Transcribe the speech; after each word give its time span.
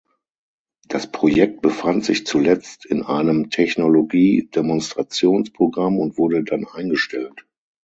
Das 0.87 1.11
Projekt 1.11 1.61
befand 1.61 2.05
sich 2.05 2.25
zuletzt 2.25 2.87
in 2.87 3.03
einem 3.03 3.51
Technologie-Demonstrationsprogramm 3.51 5.99
und 5.99 6.17
wurde 6.17 6.43
dann 6.43 6.65
eingestellt. 6.65 7.45